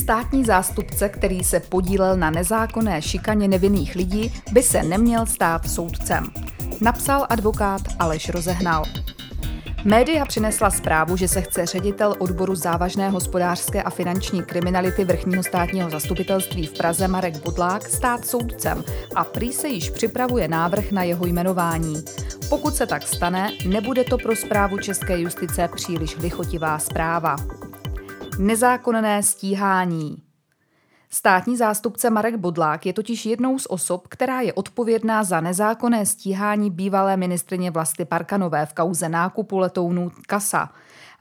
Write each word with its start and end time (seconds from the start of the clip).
Státní 0.00 0.44
zástupce, 0.44 1.08
který 1.08 1.44
se 1.44 1.60
podílel 1.60 2.16
na 2.16 2.30
nezákonné 2.30 3.02
šikaně 3.02 3.48
nevinných 3.48 3.94
lidí, 3.94 4.32
by 4.52 4.62
se 4.62 4.82
neměl 4.82 5.26
stát 5.26 5.70
soudcem. 5.70 6.26
Napsal 6.80 7.26
advokát 7.28 7.80
Aleš 7.98 8.28
Rozehnal. 8.28 8.84
Média 9.84 10.24
přinesla 10.24 10.70
zprávu, 10.70 11.16
že 11.16 11.28
se 11.28 11.40
chce 11.40 11.66
ředitel 11.66 12.14
odboru 12.18 12.54
závažné 12.54 13.10
hospodářské 13.10 13.82
a 13.82 13.90
finanční 13.90 14.42
kriminality 14.42 15.04
vrchního 15.04 15.42
státního 15.42 15.90
zastupitelství 15.90 16.66
v 16.66 16.72
Praze 16.78 17.08
Marek 17.08 17.44
Budlák 17.44 17.88
stát 17.88 18.26
soudcem 18.26 18.84
a 19.14 19.24
prý 19.24 19.52
se 19.52 19.68
již 19.68 19.90
připravuje 19.90 20.48
návrh 20.48 20.92
na 20.92 21.02
jeho 21.02 21.26
jmenování. 21.26 22.04
Pokud 22.48 22.74
se 22.74 22.86
tak 22.86 23.02
stane, 23.02 23.50
nebude 23.68 24.04
to 24.04 24.18
pro 24.18 24.36
zprávu 24.36 24.78
české 24.78 25.20
justice 25.20 25.68
příliš 25.74 26.16
lichotivá 26.16 26.78
zpráva. 26.78 27.36
Nezákonné 28.38 29.22
stíhání. 29.22 30.22
Státní 31.10 31.56
zástupce 31.56 32.10
Marek 32.10 32.36
Bodlák 32.36 32.86
je 32.86 32.92
totiž 32.92 33.26
jednou 33.26 33.58
z 33.58 33.66
osob, 33.70 34.08
která 34.08 34.40
je 34.40 34.52
odpovědná 34.52 35.24
za 35.24 35.40
nezákonné 35.40 36.06
stíhání 36.06 36.70
bývalé 36.70 37.16
ministrině 37.16 37.70
Vlasty 37.70 38.04
Parkanové 38.04 38.66
v 38.66 38.74
kauze 38.74 39.08
nákupu 39.08 39.58
letounů 39.58 40.10
Kasa. 40.26 40.70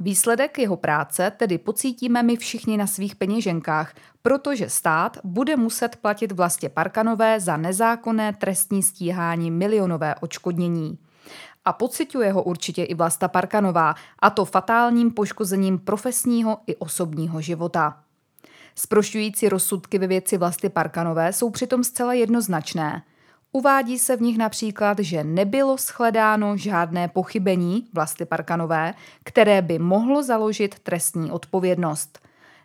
Výsledek 0.00 0.58
jeho 0.58 0.76
práce 0.76 1.32
tedy 1.36 1.58
pocítíme 1.58 2.22
my 2.22 2.36
všichni 2.36 2.76
na 2.76 2.86
svých 2.86 3.16
peněženkách, 3.16 3.94
protože 4.22 4.68
stát 4.68 5.18
bude 5.24 5.56
muset 5.56 5.96
platit 5.96 6.32
Vlastě 6.32 6.68
Parkanové 6.68 7.40
za 7.40 7.56
nezákonné 7.56 8.32
trestní 8.32 8.82
stíhání 8.82 9.50
milionové 9.50 10.14
očkodnění 10.14 10.98
a 11.64 11.72
pociťuje 11.72 12.32
ho 12.32 12.42
určitě 12.42 12.84
i 12.84 12.94
Vlasta 12.94 13.28
Parkanová, 13.28 13.94
a 14.18 14.30
to 14.30 14.44
fatálním 14.44 15.10
poškozením 15.10 15.78
profesního 15.78 16.58
i 16.66 16.76
osobního 16.76 17.40
života. 17.40 18.00
Sprošťující 18.74 19.48
rozsudky 19.48 19.98
ve 19.98 20.06
věci 20.06 20.38
Vlasty 20.38 20.68
Parkanové 20.68 21.32
jsou 21.32 21.50
přitom 21.50 21.84
zcela 21.84 22.12
jednoznačné. 22.12 23.02
Uvádí 23.52 23.98
se 23.98 24.16
v 24.16 24.20
nich 24.20 24.38
například, 24.38 24.98
že 24.98 25.24
nebylo 25.24 25.76
shledáno 25.76 26.56
žádné 26.56 27.08
pochybení 27.08 27.86
Vlasty 27.92 28.24
Parkanové, 28.24 28.94
které 29.24 29.62
by 29.62 29.78
mohlo 29.78 30.22
založit 30.22 30.78
trestní 30.78 31.30
odpovědnost. 31.30 32.18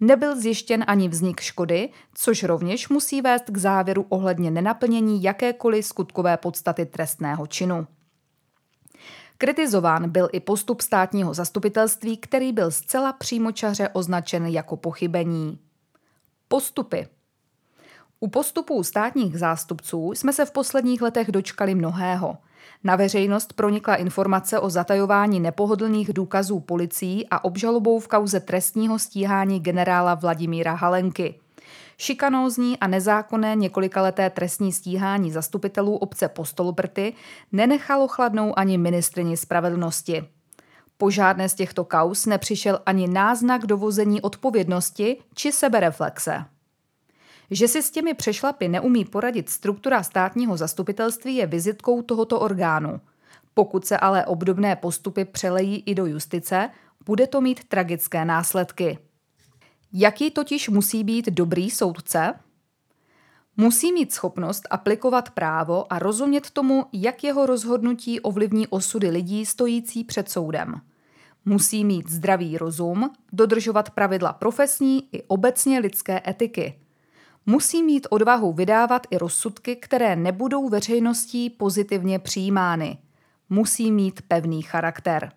Nebyl 0.00 0.40
zjištěn 0.40 0.84
ani 0.86 1.08
vznik 1.08 1.40
škody, 1.40 1.88
což 2.14 2.42
rovněž 2.42 2.88
musí 2.88 3.22
vést 3.22 3.44
k 3.50 3.56
závěru 3.56 4.06
ohledně 4.08 4.50
nenaplnění 4.50 5.22
jakékoliv 5.22 5.86
skutkové 5.86 6.36
podstaty 6.36 6.86
trestného 6.86 7.46
činu. 7.46 7.86
Kritizován 9.42 10.10
byl 10.10 10.28
i 10.32 10.40
postup 10.40 10.80
státního 10.80 11.34
zastupitelství, 11.34 12.16
který 12.16 12.52
byl 12.52 12.70
zcela 12.70 13.12
přímočaře 13.12 13.88
označen 13.92 14.46
jako 14.46 14.76
pochybení. 14.76 15.58
Postupy. 16.48 17.08
U 18.20 18.28
postupů 18.28 18.82
státních 18.82 19.38
zástupců 19.38 20.12
jsme 20.12 20.32
se 20.32 20.44
v 20.44 20.50
posledních 20.50 21.02
letech 21.02 21.32
dočkali 21.32 21.74
mnohého. 21.74 22.36
Na 22.84 22.96
veřejnost 22.96 23.52
pronikla 23.52 23.96
informace 23.96 24.58
o 24.58 24.70
zatajování 24.70 25.40
nepohodlných 25.40 26.12
důkazů 26.12 26.60
policií 26.60 27.26
a 27.30 27.44
obžalobou 27.44 28.00
v 28.00 28.08
kauze 28.08 28.40
trestního 28.40 28.98
stíhání 28.98 29.60
generála 29.60 30.14
Vladimíra 30.14 30.74
Halenky– 30.74 31.34
Šikanózní 32.02 32.78
a 32.78 32.86
nezákonné 32.86 33.56
několikaleté 33.56 34.30
trestní 34.30 34.72
stíhání 34.72 35.32
zastupitelů 35.32 35.96
obce 35.96 36.28
Postolbrty 36.28 37.12
nenechalo 37.52 38.08
chladnou 38.08 38.58
ani 38.58 38.78
ministrině 38.78 39.36
spravedlnosti. 39.36 40.24
Po 40.96 41.10
žádné 41.10 41.48
z 41.48 41.54
těchto 41.54 41.84
kaus 41.84 42.26
nepřišel 42.26 42.80
ani 42.86 43.08
náznak 43.08 43.66
dovození 43.66 44.20
odpovědnosti 44.20 45.16
či 45.34 45.52
sebereflexe. 45.52 46.44
Že 47.50 47.68
si 47.68 47.82
s 47.82 47.90
těmi 47.90 48.14
přešlapy 48.14 48.68
neumí 48.68 49.04
poradit 49.04 49.50
struktura 49.50 50.02
státního 50.02 50.56
zastupitelství 50.56 51.36
je 51.36 51.46
vizitkou 51.46 52.02
tohoto 52.02 52.40
orgánu. 52.40 53.00
Pokud 53.54 53.86
se 53.86 53.98
ale 53.98 54.26
obdobné 54.26 54.76
postupy 54.76 55.24
přelejí 55.24 55.82
i 55.86 55.94
do 55.94 56.06
justice, 56.06 56.70
bude 57.06 57.26
to 57.26 57.40
mít 57.40 57.64
tragické 57.64 58.24
následky. 58.24 58.98
Jaký 59.92 60.30
totiž 60.30 60.68
musí 60.68 61.04
být 61.04 61.26
dobrý 61.26 61.70
soudce? 61.70 62.34
Musí 63.56 63.92
mít 63.92 64.12
schopnost 64.12 64.66
aplikovat 64.70 65.30
právo 65.30 65.92
a 65.92 65.98
rozumět 65.98 66.50
tomu, 66.50 66.86
jak 66.92 67.24
jeho 67.24 67.46
rozhodnutí 67.46 68.20
ovlivní 68.20 68.66
osudy 68.66 69.10
lidí 69.10 69.46
stojící 69.46 70.04
před 70.04 70.30
soudem. 70.30 70.80
Musí 71.44 71.84
mít 71.84 72.10
zdravý 72.10 72.58
rozum, 72.58 73.10
dodržovat 73.32 73.90
pravidla 73.90 74.32
profesní 74.32 75.08
i 75.12 75.22
obecně 75.22 75.78
lidské 75.78 76.22
etiky. 76.26 76.80
Musí 77.46 77.82
mít 77.82 78.06
odvahu 78.10 78.52
vydávat 78.52 79.06
i 79.10 79.18
rozsudky, 79.18 79.76
které 79.76 80.16
nebudou 80.16 80.68
veřejností 80.68 81.50
pozitivně 81.50 82.18
přijímány. 82.18 82.98
Musí 83.48 83.92
mít 83.92 84.22
pevný 84.28 84.62
charakter. 84.62 85.32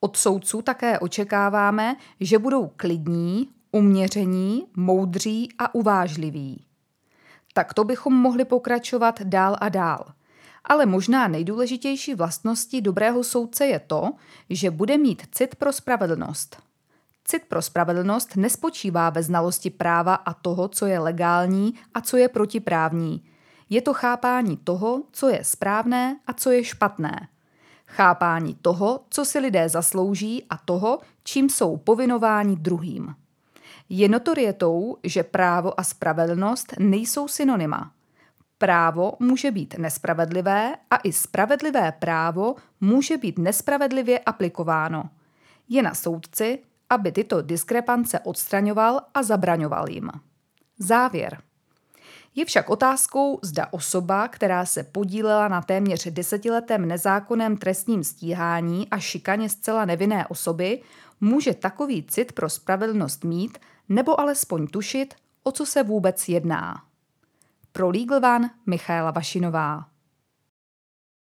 Od 0.00 0.16
soudců 0.16 0.62
také 0.62 0.98
očekáváme, 0.98 1.96
že 2.20 2.38
budou 2.38 2.70
klidní, 2.76 3.48
uměření, 3.72 4.66
moudří 4.76 5.48
a 5.58 5.74
uvážliví. 5.74 6.64
Tak 7.52 7.74
to 7.74 7.84
bychom 7.84 8.14
mohli 8.14 8.44
pokračovat 8.44 9.22
dál 9.22 9.56
a 9.60 9.68
dál. 9.68 10.04
Ale 10.64 10.86
možná 10.86 11.28
nejdůležitější 11.28 12.14
vlastností 12.14 12.80
dobrého 12.80 13.24
soudce 13.24 13.66
je 13.66 13.78
to, 13.78 14.10
že 14.50 14.70
bude 14.70 14.98
mít 14.98 15.22
cit 15.32 15.54
pro 15.54 15.72
spravedlnost. 15.72 16.62
Cit 17.24 17.42
pro 17.48 17.62
spravedlnost 17.62 18.36
nespočívá 18.36 19.10
ve 19.10 19.22
znalosti 19.22 19.70
práva 19.70 20.14
a 20.14 20.34
toho, 20.34 20.68
co 20.68 20.86
je 20.86 20.98
legální 20.98 21.74
a 21.94 22.00
co 22.00 22.16
je 22.16 22.28
protiprávní. 22.28 23.24
Je 23.70 23.82
to 23.82 23.94
chápání 23.94 24.56
toho, 24.56 25.02
co 25.12 25.28
je 25.28 25.44
správné 25.44 26.20
a 26.26 26.32
co 26.32 26.50
je 26.50 26.64
špatné. 26.64 27.28
Chápání 27.86 28.54
toho, 28.62 29.00
co 29.10 29.24
si 29.24 29.38
lidé 29.38 29.68
zaslouží 29.68 30.44
a 30.50 30.56
toho, 30.56 30.98
čím 31.24 31.50
jsou 31.50 31.76
povinováni 31.76 32.56
druhým. 32.56 33.14
Je 33.88 34.08
notorietou, 34.08 34.96
že 35.04 35.22
právo 35.22 35.80
a 35.80 35.84
spravedlnost 35.84 36.74
nejsou 36.78 37.28
synonyma. 37.28 37.92
Právo 38.58 39.12
může 39.18 39.50
být 39.50 39.74
nespravedlivé 39.78 40.74
a 40.90 40.96
i 40.96 41.12
spravedlivé 41.12 41.92
právo 41.92 42.54
může 42.80 43.16
být 43.16 43.38
nespravedlivě 43.38 44.18
aplikováno. 44.18 45.10
Je 45.68 45.82
na 45.82 45.94
soudci, 45.94 46.58
aby 46.90 47.12
tyto 47.12 47.42
diskrepance 47.42 48.20
odstraňoval 48.20 49.00
a 49.14 49.22
zabraňoval 49.22 49.90
jim. 49.90 50.10
Závěr. 50.78 51.38
Je 52.34 52.44
však 52.44 52.70
otázkou, 52.70 53.38
zda 53.42 53.66
osoba, 53.70 54.28
která 54.28 54.64
se 54.64 54.82
podílela 54.84 55.48
na 55.48 55.62
téměř 55.62 56.06
desetiletém 56.06 56.88
nezákonném 56.88 57.56
trestním 57.56 58.04
stíhání 58.04 58.88
a 58.90 58.98
šikaně 58.98 59.48
zcela 59.48 59.84
nevinné 59.84 60.26
osoby, 60.26 60.80
může 61.20 61.54
takový 61.54 62.02
cit 62.02 62.32
pro 62.32 62.48
spravedlnost 62.48 63.24
mít 63.24 63.58
nebo 63.88 64.20
alespoň 64.20 64.66
tušit, 64.66 65.14
o 65.42 65.52
co 65.52 65.66
se 65.66 65.82
vůbec 65.82 66.28
jedná. 66.28 66.82
Pro 67.72 67.88
Legal 67.90 68.34
One 68.34 68.50
Michaela 68.66 69.10
Vašinová. 69.10 69.84